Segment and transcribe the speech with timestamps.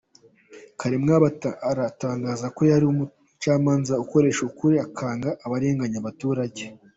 [0.79, 1.25] Kaliwabo
[1.91, 6.63] atangaza ko yari umucamanza ukoresha ukuri akanga abarenganya abaturage.